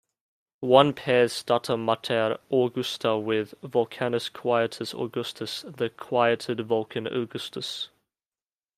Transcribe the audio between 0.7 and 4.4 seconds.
pairs Stata Mater Augusta with Volcanus